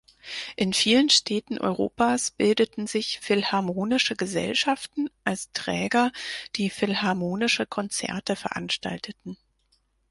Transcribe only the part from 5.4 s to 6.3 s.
Träger,